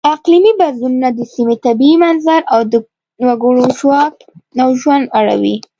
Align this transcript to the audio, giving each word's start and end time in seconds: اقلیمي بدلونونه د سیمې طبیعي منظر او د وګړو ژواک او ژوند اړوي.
اقلیمي 0.15 0.51
بدلونونه 0.61 1.09
د 1.13 1.19
سیمې 1.33 1.55
طبیعي 1.65 1.95
منظر 2.05 2.41
او 2.53 2.59
د 2.71 2.73
وګړو 3.27 3.63
ژواک 3.77 4.15
او 4.61 4.69
ژوند 4.81 5.05
اړوي. 5.19 5.55